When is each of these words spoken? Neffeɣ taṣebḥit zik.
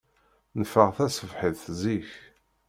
Neffeɣ 0.59 0.89
taṣebḥit 0.97 1.59
zik. 1.79 2.09